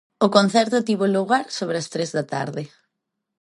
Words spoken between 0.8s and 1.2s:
tivo